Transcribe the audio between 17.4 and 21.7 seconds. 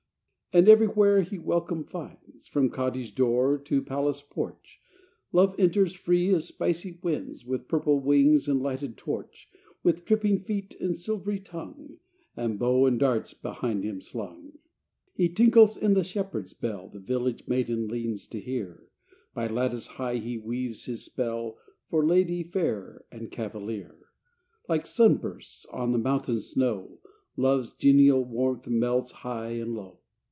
maiden leans to hear By lattice high he weaves his spell,